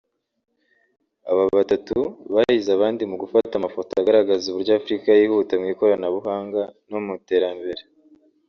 Aba 1.31 1.43
batatu 1.57 1.97
bahize 2.33 2.69
abandi 2.73 3.01
mu 3.09 3.15
gufata 3.23 3.53
amafoto 3.57 3.91
agaragaza 3.95 4.43
uburyo 4.47 4.71
Afurika 4.79 5.07
yihuta 5.19 5.53
mu 5.61 5.65
ikoranabuhanga 5.73 6.61
no 6.89 6.99
mu 7.05 7.11
iterambere 7.19 7.81